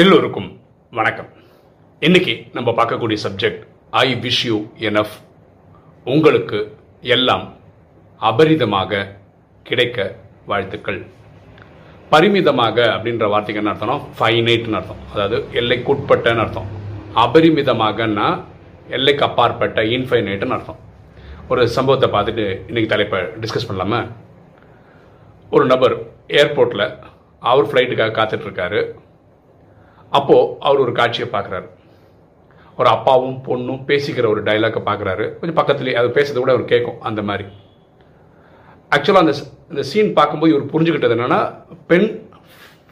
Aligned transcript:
எல்லோருக்கும் 0.00 0.60
வணக்கம். 0.90 1.28
இன்னைக்கு 2.00 2.46
நம்ம 2.52 2.70
பார்க்கக்கூடிய 2.70 3.16
subject 3.22 3.62
I 3.90 4.14
wish 4.14 4.42
you 4.46 4.56
enough 4.88 5.14
உங்களுக்கு 6.04 6.58
எல்லாம் 7.00 7.56
அபரிதமாக 8.20 9.00
கிடைக்க 9.62 10.16
வாழ்த்துக்கள். 10.46 11.00
பரிமிதமாக 12.10 12.84
அப்படின்ற 12.94 13.28
வார்த்தைக்கு 13.28 13.62
என்ன 13.62 13.72
அர்த்தம்னா 13.72 13.96
ஃபைனைட்னு 14.18 14.78
அர்த்தம். 14.80 15.02
அதாவது 15.12 15.38
எல்லைக்குட்பட்டன்னு 15.60 16.44
அர்த்தம். 16.44 16.68
அபரிமிதமாகன்னா 17.24 18.28
எல்லைக்கு 18.88 19.24
அப்பாற்பட்ட 19.24 19.82
இன்ஃபைனைட்னு 19.82 20.56
அர்த்தம். 20.58 20.80
ஒரு 21.48 21.68
சம்பவத்தை 21.68 22.10
பார்த்துட்டு 22.14 22.46
இன்னைக்கு 22.66 22.92
தலைப்பை 22.94 23.20
டிஸ்கஸ் 23.20 23.68
பண்ணலாமா? 23.68 24.12
ஒரு 25.50 25.66
நபர் 25.66 25.98
ஏர்போர்ட்டில் 26.28 26.98
அவர் 27.38 27.68
ஃப்ளைட்டுக்காக 27.72 28.18
காத்துட்ருக்காரு 28.20 28.82
அப்போது 30.10 30.54
அவர் 30.60 30.78
ஒரு 30.78 30.92
காட்சியை 30.92 31.28
பார்க்குறாரு. 31.32 31.68
ஒரு 32.76 32.88
அப்பாவும் 32.88 33.38
பொண்ணும் 33.46 33.82
பேசிக்கிற 33.86 34.26
ஒரு 34.28 34.42
டைலாக்கை 34.42 34.80
பார்க்குறாரு. 34.88 35.24
கொஞ்சம் 35.38 35.58
பக்கத்துலேயே 35.60 35.94
அது 35.94 36.08
பேசுறதை 36.08 36.38
கூட 36.38 36.52
அவர் 36.52 36.64
கேட்கும் 36.64 37.00
அந்த 37.00 37.22
மாதிரி. 37.22 37.48
ஆக்சுவலாக 38.96 39.24
அந்த 39.24 39.34
இந்த 39.70 39.82
சீன் 39.82 40.12
பார்க்கும்போது 40.12 40.52
இவர் 40.54 40.72
புரிஞ்சுக்கிட்டது 40.72 41.16
என்னென்னா 41.16 41.40
பெண் 41.86 42.28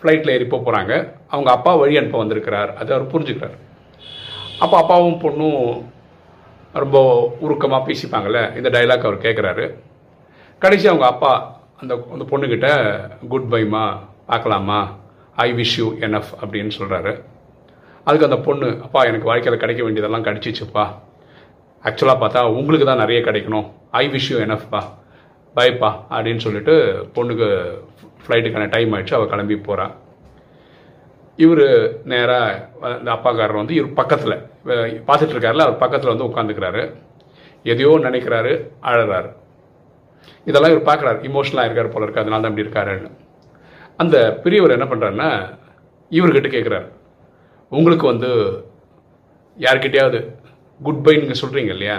ஃப்ளைட்டில் 0.00 0.30
ஏறி 0.30 0.44
போக 0.44 0.62
போகிறாங்க 0.64 1.12
அவங்க 1.28 1.50
அப்பா 1.50 1.74
வழி 1.74 1.96
அனுப்ப 1.96 2.18
வந்திருக்கிறார். 2.18 2.74
அது 2.74 2.94
அவர் 2.94 3.12
புரிஞ்சுக்கிறார். 3.12 3.56
அப்போ 4.58 4.76
அப்பாவும் 4.76 5.20
பொண்ணும் 5.20 5.82
ரொம்ப 6.72 6.98
உருக்கமாக 7.40 7.86
பேசிப்பாங்கள்ல 7.88 8.56
இந்த 8.56 8.68
டைலாக் 8.68 9.06
அவர் 9.08 9.24
கேட்குறாரு. 9.26 9.74
கடைசி 10.58 10.88
அவங்க 10.88 11.06
அப்பா 11.06 11.60
அந்த 11.80 12.06
அந்த 12.12 12.24
பொண்ணுக்கிட்ட 12.24 12.68
குட் 13.28 13.52
பைமா 13.52 13.96
பார்க்கலாமா? 14.26 14.94
ஐ 15.44 15.48
விஷ் 15.60 15.76
யூ 15.80 15.86
எனஃப் 16.06 16.30
அப்படின்னு 16.42 16.72
சொல்கிறாரு 16.78 17.12
அதுக்கு 18.06 18.28
அந்த 18.28 18.38
பொண்ணு 18.46 18.68
அப்பா 18.86 19.00
எனக்கு 19.10 19.30
வாழ்க்கையில் 19.30 19.62
கிடைக்க 19.62 19.82
வேண்டியதெல்லாம் 19.84 20.26
கிடைச்சிச்சுப்பா. 20.26 20.84
ஆக்சுவலாக 21.88 22.18
பார்த்தா 22.22 22.40
உங்களுக்கு 22.58 22.86
தான் 22.90 23.02
நிறைய 23.02 23.20
கிடைக்கணும். 23.28 23.66
ஐ 24.02 24.04
விஷ் 24.14 24.28
யூ 24.32 24.38
எனஃப்பா 24.46 24.80
பைப்பா 25.58 25.90
அப்படின்னு 26.14 26.44
சொல்லிட்டு 26.46 26.74
பொண்ணுக்கு 27.16 27.48
ஃப்ளைட்டுக்கான 28.24 28.68
டைம் 28.74 28.94
ஆயிடுச்சு. 28.94 29.16
அவள் 29.18 29.32
கிளம்பி 29.32 29.56
போகிறான் 29.68 29.94
இவர் 31.44 31.66
நேராக 32.12 32.68
இந்த 33.00 33.10
அப்பாக்காரர் 33.16 33.60
வந்து 33.60 33.74
இவர் 33.78 33.98
பக்கத்தில் 34.00 34.36
பார்த்துட்டு 35.08 35.34
இருக்காருல 35.36 35.66
அவர் 35.66 35.82
பக்கத்தில் 35.82 36.12
வந்து 36.12 36.28
உட்காந்துக்கிறாரு 36.28 36.82
எதையோ 37.72 37.92
நினைக்கிறாரு 38.06 38.52
அழறாரு. 38.88 39.30
இதெல்லாம் 40.50 40.72
இவர் 40.74 40.88
பார்க்குறாரு. 40.88 41.18
இமோஷனலாக 41.28 41.68
இருக்கார் 41.68 41.94
போல 41.94 42.04
இருக்கு. 42.04 42.22
அதனால 42.22 42.42
தான் 42.42 42.52
இப்படி 42.52 42.66
இருக்காருன்னு. 42.66 43.10
அந்த 43.96 44.16
பெரியவர் 44.44 44.74
என்ன 44.76 44.86
பண்ணுறாருன்னா 44.88 45.30
இவர்கிட்ட 46.10 46.48
கேட்குறாரு 46.54 46.88
உங்களுக்கு 47.68 48.06
வந்து 48.06 48.30
யார்கிட்டையாவது 49.58 50.18
குட் 50.80 51.02
பை 51.04 51.16
நீங்கள் 51.16 51.40
சொல்கிறீங்க 51.42 51.72
இல்லையா? 51.76 51.96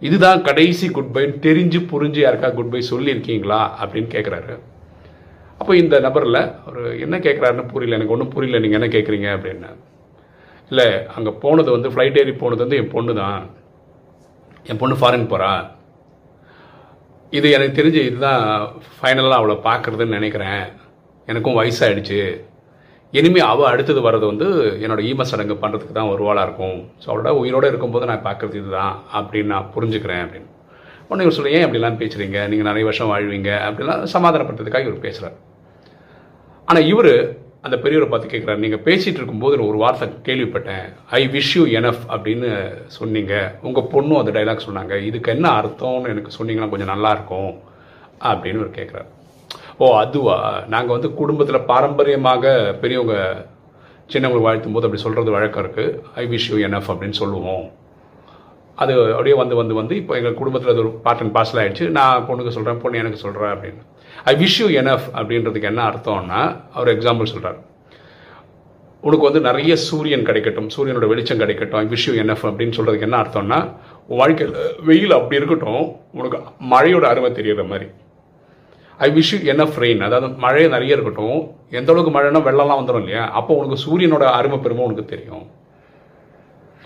இதுதான் 0.00 0.42
கடைசி 0.42 0.90
குட் 0.90 1.12
பைன்னு 1.14 1.36
தெரிஞ்சு 1.46 1.78
புரிஞ்சு 1.92 2.20
யாருக்கா 2.24 2.54
குட் 2.54 2.72
பை 2.72 2.80
சொல்லியிருக்கீங்களா? 2.90 3.60
அப்படின்னு 3.80 4.08
கேட்குறாரு 4.16 4.54
அப்போ 5.60 5.72
இந்த 5.76 6.00
நபரில் 6.00 6.40
அவர் 6.66 6.98
என்ன 7.04 7.16
கேட்குறாருன்னு 7.18 7.70
புரியல. 7.72 7.96
எனக்கு 7.96 8.12
ஒன்றும் 8.12 8.34
புரியல. 8.34 8.58
நீங்கள் 8.64 8.80
என்ன 8.80 8.90
கேட்குறீங்க 8.96 9.28
அப்படின்னு. 9.36 9.70
இல்லை 10.70 10.86
அங்கே 11.16 11.30
போனது 11.44 11.70
வந்து 11.70 11.90
ஃப்ளைட் 11.90 12.18
ஏறி 12.20 12.32
போனது 12.32 12.64
வந்து 12.64 12.78
என் 12.80 12.92
பொண்ணு 12.94 13.14
தான். 13.14 13.40
என் 14.66 14.76
பொண்ணு 14.76 14.96
ஃபாரின் 15.00 15.30
போகிறா 15.32 15.52
இது 17.32 17.50
எனக்கு 17.50 17.78
தெரிஞ்சு 17.80 18.00
இதுதான் 18.08 18.42
ஃபைனலாக 18.96 19.40
அவளை 19.40 19.56
பார்க்குறதுன்னு 19.68 20.18
நினைக்கிறேன். 20.18 20.62
எனக்கும் 21.32 21.58
வயசாகிடுச்சு 21.60 22.20
இனிமேல் 23.18 23.48
அவள் 23.52 23.70
அடுத்தது 23.72 24.00
வர்றது 24.06 24.26
வந்து 24.30 24.46
என்னோட 24.84 25.00
ஈம 25.10 25.24
சடங்கு 25.30 25.54
பண்ணுறதுக்கு 25.62 25.94
தான் 25.98 26.12
வருவாளாக 26.12 26.46
இருக்கும். 26.46 26.78
ஸோ 27.02 27.06
அவளோட 27.10 27.30
உயிரோடு 27.40 27.70
இருக்கும்போது 27.72 28.08
நான் 28.10 28.24
பார்க்குறது 28.28 28.56
இதுதான் 28.62 28.94
அப்படின்னு 29.18 29.52
நான் 29.54 29.70
புரிஞ்சுக்கிறேன் 29.74 30.22
அப்படின்னு. 30.24 30.48
ஒன்று 31.10 31.24
இவர் 31.24 31.36
சொல்ல 31.36 31.52
ஏன் 31.56 31.64
அப்படிலாம் 31.66 32.00
பேசுகிறீங்க 32.02 32.38
நீங்கள் 32.52 32.68
நிறைய 32.68 32.86
வருஷம் 32.88 33.10
வாழ்வீங்க. 33.12 33.50
அப்படிலாம் 33.66 34.02
சமாதானப்படுறதுக்காக 34.16 34.88
இவர் 34.88 35.04
பேசுகிறார் 35.06 35.36
ஆனால் 36.68 36.88
இவர் 36.92 37.12
அந்த 37.66 37.76
பெரியவரை 37.84 38.08
பார்த்து 38.10 38.32
கேட்குறாரு 38.32 38.64
நீங்கள் 38.64 38.82
பேசிகிட்டு 38.88 39.20
இருக்கும்போது 39.20 39.56
நான் 39.58 39.70
ஒரு 39.72 39.78
வார்த்தை 39.84 40.06
கேள்விப்பட்டேன். 40.26 40.84
ஐ 41.18 41.20
விஷ் 41.36 41.52
யூ 41.58 41.62
எனஃப் 41.78 42.04
அப்படின்னு 42.14 42.50
சொன்னீங்க. 42.98 43.34
உங்கள் 43.68 43.88
பொண்ணும் 43.94 44.20
அந்த 44.20 44.32
டைலாக் 44.36 44.66
சொன்னாங்க. 44.66 44.96
இதுக்கு 45.08 45.32
என்ன 45.36 45.48
அர்த்தம்னு 45.60 46.12
எனக்கு 46.14 46.36
சொன்னீங்கன்னா 46.38 46.72
கொஞ்சம் 46.74 46.92
நல்லாயிருக்கும் 46.94 47.52
அப்படின்னு 48.30 48.60
இவர் 48.62 48.78
கேட்குறாரு 48.80 49.08
ஓ 49.84 49.88
அதுவா? 50.02 50.36
நாங்கள் 50.72 50.94
வந்து 50.96 51.08
குடும்பத்தில் 51.18 51.66
பாரம்பரியமாக 51.68 52.52
பெரியவங்க 52.80 53.16
சின்னவங்களை 54.12 54.40
வாழ்த்தும் 54.46 54.74
போது 54.76 54.86
அப்படி 54.86 55.02
சொல்கிறது 55.02 55.34
வழக்கம் 55.34 55.62
இருக்குது 55.64 55.98
ஐ 56.20 56.24
விஷ் 56.32 56.46
யூ 56.52 56.56
எனஃப் 56.68 56.88
அப்படின்னு 56.92 57.16
சொல்லுவோம். 57.20 57.66
அது 58.82 58.92
அப்படியே 59.16 59.36
வந்து 59.40 59.54
வந்து 59.60 59.74
வந்து 59.80 59.94
இப்போ 60.00 60.14
எங்கள் 60.20 60.36
குடும்பத்தில் 60.40 60.72
அது 60.72 60.82
ஒரு 60.84 60.90
பார்ட் 61.04 61.22
அண்ட் 61.24 61.34
பார்சல் 61.36 61.60
ஆகிடுச்சு 61.62 61.86
நான் 61.98 62.24
பொண்ணுக்கு 62.28 62.54
சொல்கிறேன் 62.56 62.80
பொண்ணு 62.82 63.00
எனக்கு 63.02 63.20
சொல்கிறேன் 63.24 63.52
அப்படின்னு. 63.54 63.82
ஐ 64.32 64.34
விஷ் 64.42 64.58
யூ 64.62 64.66
எனஃப் 64.82 65.06
அப்படின்றதுக்கு 65.18 65.70
என்ன 65.72 65.84
அர்த்தம்னா 65.90 66.40
அவர் 66.76 66.92
எக்ஸாம்பிள் 66.96 67.32
சொல்கிறார் 67.34 67.60
உனக்கு 69.02 69.28
வந்து 69.28 69.44
நிறைய 69.48 69.72
சூரியன் 69.88 70.26
கிடைக்கட்டும் 70.28 70.68
சூரியனோட 70.76 71.08
வெளிச்சம் 71.12 71.40
கிடைக்கட்டும் 71.44 71.80
ஐ 71.84 71.86
விஷ் 71.94 72.08
யூ 72.08 72.14
என்எஃப் 72.22 72.44
அப்படின்னு 72.50 72.76
சொல்கிறதுக்கு 72.78 73.08
என்ன 73.10 73.22
அர்த்தம்னா 73.22 73.60
வாழ்க்கையில் 74.20 74.54
வெயில் 74.90 75.18
அப்படி 75.20 75.40
இருக்கட்டும் 75.40 75.82
உனக்கு 76.18 76.38
மழையோட 76.74 77.04
அருமை 77.12 77.32
தெரியற 77.40 77.64
மாதிரி. 77.72 77.88
I 78.98 79.10
wish 79.10 79.42
you 79.42 79.52
enough 79.52 79.78
rain 79.78 80.02
அதாவது 80.02 80.34
மழை 80.34 80.68
நிறைய 80.68 80.92
இருக்கட்டும் 80.92 81.54
எந்த 81.70 81.92
அளவுக்கு 81.92 82.20
மழைனா 82.20 82.44
வெள்ளம்லாம் 82.44 82.80
வந்துடும் 82.82 82.98
இல்லையா? 82.98 83.30
அப்போ 83.30 83.54
உனக்கு 83.54 83.76
சூரியனோட 83.84 84.22
அருமை 84.22 84.58
பெருமை 84.58 84.84
உனக்கு 84.84 85.04
தெரியும். 85.04 85.46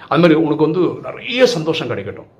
அது 0.08 0.20
மாதிரி 0.20 0.34
உனக்கு 0.34 0.70
வந்து 0.70 0.80
நிறைய 1.02 1.46
சந்தோஷம் 1.46 1.88
கிடைக்கட்டும். 1.88 2.30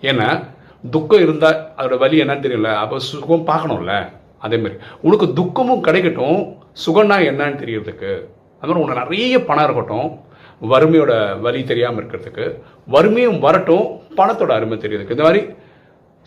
ஏன்னா 0.00 0.44
துக்கம் 0.90 1.20
இருந்தால் 1.20 1.68
அதோட 1.76 1.98
வலி 1.98 2.22
என்னன்னு 2.22 2.46
தெரியல. 2.46 2.74
அப்போ 2.74 2.98
சுகம் 2.98 3.46
பார்க்கணும்ல? 3.46 4.08
அதே 4.38 4.56
மாதிரி. 4.56 4.74
உனக்கு 5.02 5.32
துக்கமும் 5.32 5.84
கிடைக்கட்டும் 5.84 6.38
சுகம்னா 6.86 7.16
என்னன்னு 7.28 7.60
தெரியறதுக்கு. 7.62 8.12
அது 8.60 8.72
மாதிரி 8.72 8.84
உனக்கு 8.84 9.00
நிறைய 9.02 9.44
பணம் 9.44 9.64
இருக்கட்டும் 9.64 10.20
வறுமையோட 10.62 11.40
வலி 11.40 11.64
தெரியாமல் 11.64 12.06
இருக்கிறதுக்கு 12.06 12.60
வறுமையும் 12.86 13.38
வரட்டும் 13.38 14.00
பணத்தோட 14.16 14.50
அருமை 14.50 14.78
தெரியறதுக்கு. 14.78 15.10
இந்த 15.10 15.22
மாதிரி 15.22 15.46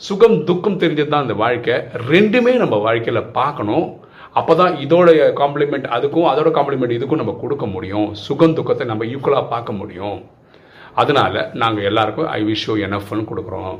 சுகம் 0.06 0.36
துக்கம் 0.48 0.80
தெரிஞ்சது 0.82 1.12
தான் 1.12 1.24
இந்த 1.26 1.36
வாழ்க்கை. 1.44 1.76
ரெண்டுமே 2.12 2.52
நம்ம 2.62 2.76
வாழ்க்கையில் 2.88 3.30
பார்க்கணும். 3.38 3.86
அப்போ 4.40 4.54
தான் 4.60 4.74
இதோட 4.86 5.08
காம்ப்ளிமெண்ட் 5.40 5.86
அதுக்கும் 5.96 6.28
அதோட 6.32 6.50
காம்ப்ளிமெண்ட் 6.58 6.94
இதுக்கும் 6.96 7.22
நம்ம 7.22 7.34
கொடுக்க 7.44 7.66
முடியும். 7.76 8.10
சுகம் 8.26 8.56
துக்கத்தை 8.58 8.86
நம்ம 8.90 9.06
ஈக்குவலாக 9.14 9.46
பார்க்க 9.54 9.80
முடியும். 9.80 10.18
அதனால 11.02 11.34
நாங்கள் 11.62 11.88
எல்லாருக்கும் 11.90 12.28
ஐ 12.38 12.42
விஷ் 12.50 12.66
யூ 12.70 12.76
என்எஃப்னு 12.88 13.24
கொடுக்குறோம். 13.32 13.78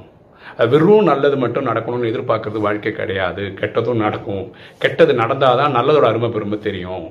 வெறும் 0.72 1.08
நல்லது 1.10 1.38
மட்டும் 1.44 1.68
நடக்கணும்னு 1.70 2.10
எதிர்பார்க்கறது 2.12 2.60
வாழ்க்கை 2.68 2.94
கிடையாது. 3.00 3.44
கெட்டதும் 3.60 4.02
நடக்கும். 4.06 4.44
கெட்டது 4.84 5.16
நடந்தால் 5.22 5.60
தான் 5.62 5.76
நல்லதோட 5.78 6.08
அருமை 6.12 6.30
பெருமை 6.36 6.60
தெரியும். 6.68 7.06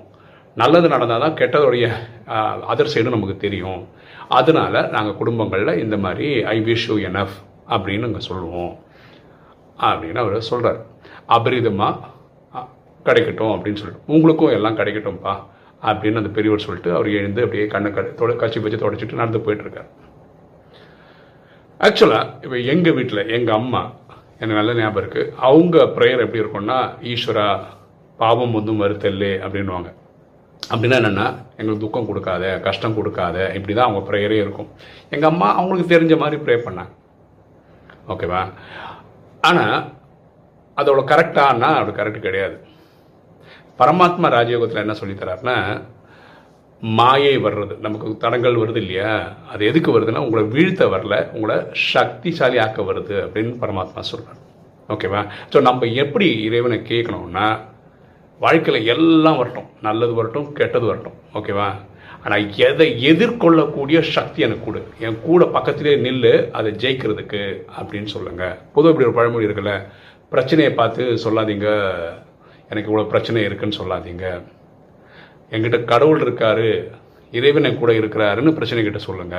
நல்லது 0.63 0.89
நடந்தால் 0.95 1.25
தான் 1.27 1.37
கெட்டதோடைய 1.41 1.87
அதர் 2.73 2.93
சைடும் 2.95 3.17
நமக்கு 3.17 3.37
தெரியும். 3.47 3.81
அதனால 4.41 4.83
நாங்கள் 4.97 5.19
குடும்பங்களில் 5.21 5.81
இந்த 5.85 5.99
மாதிரி 6.07 6.29
ஐ 6.57 6.57
விஷ் 6.71 6.89
யூ 6.91 6.99
எனஃப் 7.11 7.37
அப்படின்னு 7.75 8.07
நாங்கள் 8.07 8.29
சொல்லுவோம். 8.31 8.75
அப்படின்னு 9.89 10.23
அவர் 10.25 10.49
சொல்கிறார் 10.51 10.81
அபரிதமாக 11.37 12.15
கிடைக்கட்டும் 13.07 13.53
அப்படின்னு 13.55 13.81
சொல்லிட்டு. 13.81 14.07
உங்களுக்கும் 14.15 14.55
எல்லாம் 14.57 14.79
கிடைக்கட்டும்ப்பா 14.81 15.35
அப்படின்னு 15.89 16.21
அந்த 16.21 16.31
பெரியவர் 16.37 16.65
சொல்லிட்டு 16.67 16.91
அவர் 16.97 17.09
எழுந்து 17.19 17.45
அப்படியே 17.45 17.65
கண்ணை 17.75 17.91
க 17.97 18.03
தொட 18.21 18.33
கட்சி 18.41 18.63
வச்சு 18.65 18.83
தொடச்சிட்டு 18.85 19.21
நடந்து 19.21 19.43
போயிட்டுருக்கார். 19.47 19.91
ஆக்சுவலாக 21.87 22.33
இப்போ 22.45 22.59
எங்கள் 22.73 22.97
வீட்டில் 22.99 23.29
எங்கள் 23.37 23.57
அம்மா 23.61 23.83
எனக்கு 24.41 24.59
நல்ல 24.59 24.73
ஞாபகம் 24.79 25.03
இருக்குது 25.03 25.31
அவங்க 25.49 25.85
ப்ரேயர் 25.97 26.25
எப்படி 26.25 26.43
இருக்கும்னா 26.43 26.79
ஈஸ்வரா 27.13 27.47
பாவம் 28.23 28.57
ஒன்றும் 28.59 28.83
வருத்தல்லே 28.83 29.33
அப்படின்வாங்க 29.45 29.89
அப்படின்னா 30.73 30.99
என்னென்னா 31.01 31.27
எங்களுக்கு 31.59 31.85
துக்கம் 31.85 32.09
கொடுக்காத 32.11 32.45
கஷ்டம் 32.67 32.97
கொடுக்காத 32.99 33.37
இப்படி 33.59 33.73
தான் 33.75 33.89
அவங்க 33.89 34.03
ப்ரேயரே 34.09 34.39
இருக்கும். 34.45 34.71
எங்கள் 35.15 35.31
அம்மா 35.33 35.49
அவங்களுக்கு 35.59 35.93
தெரிஞ்ச 35.95 36.15
மாதிரி 36.23 36.39
ப்ரே 36.47 36.57
பண்ணாங்க. 36.67 36.93
ஓகேவா 38.15 38.43
ஆனால் 39.49 39.77
அதோட 40.81 41.03
கரெக்டானா 41.13 41.69
அது 41.81 41.91
கரெக்ட் 41.99 42.27
கிடையாது. 42.27 42.57
பரமாத்மா 43.81 44.27
ராஜயோகத்தில் 44.37 44.85
என்ன 44.85 44.95
சொல்லித்தராருன்னா 45.01 45.57
மாயை 46.83 47.35
வர்றது 47.45 47.75
நமக்கு 47.85 48.17
தடங்கள் 48.25 48.61
வருது 48.63 48.81
இல்லையா? 48.83 49.13
அது 49.53 49.63
எதுக்கு 49.71 49.91
வருதுன்னா 49.95 50.25
உங்களை 50.27 50.43
வீழ்த்த 50.55 50.85
வரல 50.95 51.15
உங்களை 51.37 51.57
சக்திசாலி 51.93 52.59
ஆக்க 52.65 52.83
வருது 52.91 53.15
அப்படின்னு 53.25 53.55
பரமாத்மா 53.63 54.03
சொல்கிறார் 54.11 54.43
ஓகேவா? 54.95 55.21
ஸோ 55.53 55.61
நம்ம 55.69 55.87
எப்படி 56.03 56.27
இறைவனை 56.49 56.79
கேட்கணும்னா 56.91 57.47
வாழ்க்கையில் 58.41 58.89
எல்லாம் 58.95 59.39
வரட்டும். 59.41 59.69
நல்லது 59.87 60.15
வரட்டும் 60.15 60.49
கெட்டது 60.59 60.87
வரட்டும். 60.87 61.17
ஓகேவா? 61.39 61.69
ஆனால் 62.27 62.45
எதை 62.67 62.87
எதிர்கொள்ளக்கூடிய 63.11 63.99
சக்தி 64.15 64.43
எனக்கு 64.47 64.65
கொடு. 64.67 64.81
என் 65.07 65.19
கூட 65.27 65.43
பக்கத்திலே 65.57 65.93
நில்லு 66.07 66.33
அதை 66.59 66.71
ஜெயிக்கிறதுக்கு 66.85 67.43
அப்படின்னு 67.79 68.09
சொல்லுங்கள் 68.15 68.57
பொதுவாக 68.75 68.93
இப்படி 68.95 69.09
ஒரு 69.09 69.17
பழமொழி 69.19 69.49
இருக்குல்ல 69.49 69.75
பிரச்சனையை 70.35 70.73
பார்த்து 70.81 71.03
சொல்லாதீங்க. 71.25 71.69
எனக்கு 72.71 72.91
இவ்வளோ 72.91 73.07
பிரச்சனை 73.13 73.43
இருக்குன்னு 73.49 73.81
சொல்லாதீங்க. 73.83 74.27
என்கிட்ட 75.51 75.79
கடவுள் 75.93 76.25
இருக்காரு 76.27 76.71
இறைவன் 77.39 77.69
என் 77.69 77.81
கூட 77.83 77.93
இருக்கிறாருன்னு 77.93 78.57
பிரச்சனை 78.59 78.85
கிட்ட 78.85 78.99
சொல்லுங்க. 79.09 79.37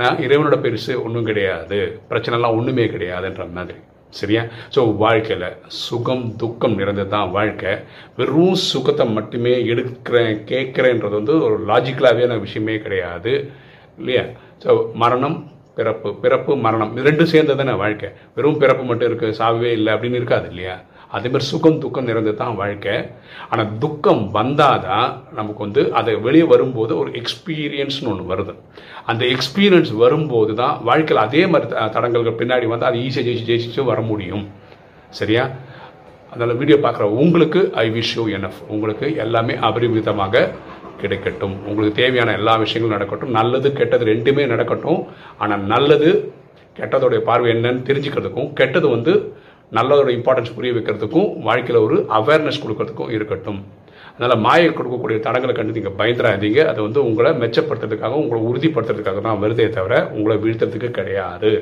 நான் 0.00 0.22
இறைவனோட 0.26 0.56
பெருசு 0.64 0.92
ஒன்றும் 1.04 1.28
கிடையாது. 1.30 1.78
பிரச்சனைலாம் 2.10 2.56
ஒன்றுமே 2.58 2.84
கிடையாதுன்ற 2.94 3.44
மாதிரி. 3.58 3.78
சரியா? 4.10 4.42
ஸோ 4.74 4.96
வாழ்க்கையில் 4.96 5.56
சுகம் 5.66 6.36
துக்கம் 6.36 6.76
நிறைந்தது 6.76 7.08
தான் 7.08 7.30
வாழ்க்கை. 7.30 7.78
வெறும் 8.16 8.54
சுகத்தை 8.54 9.06
மட்டுமே 9.06 9.64
எடுக்கிறேன் 9.64 10.38
கேட்குறேன்றது 10.44 11.10
வந்து 11.10 11.42
ஒரு 11.42 11.64
லாஜிக்கலாகவே 11.66 12.40
விஷயமே 12.40 12.78
கிடையாது. 12.78 13.50
இல்லையா? 13.98 14.22
ஸோ 14.64 14.92
மரணம் 14.94 15.50
பிறப்பு 15.78 16.14
பிறப்பு 16.14 16.56
மரணம் 16.56 16.96
இது 16.96 17.10
ரெண்டும் 17.10 17.30
சேர்ந்தது 17.32 17.64
தானே 17.64 17.76
வாழ்க்கை. 17.76 18.08
வெறும் 18.34 18.58
பிறப்பு 18.58 18.84
மட்டும் 18.84 19.12
இருக்குது 19.12 19.34
சாவே 19.38 19.62
இல்லை 19.62 19.92
அப்படின்னு 19.92 20.14
இருக்காது 20.14 20.48
இல்லையா? 20.48 20.80
அதேமாதிரி 21.08 21.44
சுகம் 21.44 21.78
துக்கம் 21.78 22.04
நிறைந்து 22.04 22.34
தான் 22.34 22.56
வாழ்க்கை. 22.56 22.96
ஆனால் 23.50 23.78
துக்கம் 23.78 24.30
வந்தால் 24.30 24.80
தான் 24.80 25.22
நமக்கு 25.34 25.58
வந்து 25.58 25.94
அதை 25.94 26.14
வெளியே 26.14 26.42
வரும்போது 26.42 26.98
ஒரு 26.98 27.10
எக்ஸ்பீரியன்ஸ்னு 27.10 28.06
ஒன்று 28.06 28.36
வருது. 28.36 28.54
அந்த 29.06 29.24
எக்ஸ்பீரியன்ஸ் 29.24 29.96
வரும்போது 29.96 30.54
தான் 30.54 30.80
வாழ்க்கையில் 30.84 31.26
அதே 31.26 31.46
மாதிரி 31.46 31.70
த- 31.70 31.86
தடங்கல்கள் 31.86 32.38
பின்னாடி 32.38 32.66
வந்து 32.66 32.86
அது 32.86 32.98
ஈஸியாக 32.98 33.28
ஜெயிச்சு 33.28 33.60
ஜெயிச்சு 33.60 33.84
வர 33.84 34.00
முடியும். 34.00 34.48
சரியா? 35.10 35.50
அதனால் 36.32 36.56
வீடியோ 36.56 36.76
பார்க்குற 36.76 37.02
உங்களுக்கு 37.02 37.70
ஐ 37.74 37.90
விஷ் 37.90 38.16
யூ 38.16 38.28
என்எஃப் 38.28 38.66
உங்களுக்கு 38.68 39.16
எல்லாமே 39.16 39.54
அபரிமிதமாக 39.54 40.50
கிடைக்கட்டும். 41.02 41.54
உங்களுக்கு 41.68 42.00
தேவையான 42.02 42.34
எல்லா 42.40 42.54
விஷயங்களும் 42.64 42.96
நடக்கட்டும். 42.96 43.34
நல்லது 43.38 43.70
கெட்டது 43.80 44.04
ரெண்டுமே 44.12 44.44
நடக்கட்டும். 44.54 45.00
ஆனால் 45.42 45.64
நல்லது 45.74 46.10
கெட்டதோடைய 46.78 47.20
பார்வை 47.28 47.48
என்னன்னு 47.56 47.86
தெரிஞ்சுக்கிறதுக்கும் 47.90 48.50
கெட்டது 48.60 48.88
வந்து 48.96 49.12
நல்லதோட 49.76 50.10
இம்பார்ட்டன்ஸ் 50.18 50.54
புரிய 50.56 50.72
வைக்கிறதுக்கும் 50.74 51.30
வாழ்க்கையில் 51.46 51.84
ஒரு 51.86 51.96
அவேர்னஸ் 52.18 52.62
கொடுக்கறதுக்கும் 52.64 53.10
இருக்கட்டும். 53.16 53.58
அதனால் 54.14 54.42
மாயை 54.44 54.70
கொடுக்கக்கூடிய 54.76 55.18
தடங்களை 55.26 55.52
கண்டு 55.56 55.76
நீங்கள் 55.78 55.98
பயந்துடாதீங்க. 55.98 56.60
அது 56.70 56.80
வந்து 56.86 57.00
உங்களை 57.08 57.30
மெச்சப்படுத்துறதுக்காக 57.42 58.20
உங்களை 58.22 58.40
உறுதிப்படுத்துறதுக்காக 58.50 59.20
தான் 59.26 59.42
வருதே 59.42 59.66
தவிர 59.76 59.94
உங்களை 60.16 60.36
வீழ்த்துறதுக்கு 60.44 60.90
கிடையாது. 60.98 61.52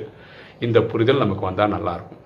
இந்த 0.66 0.78
புரிதல் 0.92 1.22
நமக்கு 1.24 1.48
வந்தால் 1.48 1.74
நல்லாயிருக்கும். 1.76 2.22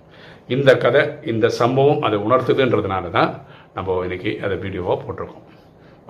இந்த 0.56 0.70
கதை 0.84 1.02
இந்த 1.32 1.46
சம்பவம் 1.60 2.04
அதை 2.08 2.18
உணர்த்துதுன்றதுனால 2.26 3.10
தான் 3.18 3.32
நம்ம 3.78 3.98
இன்னைக்கு 4.06 4.32
அதை 4.46 4.56
வீடியோவாக 4.66 4.98
போட்டிருக்கோம். 5.04 5.46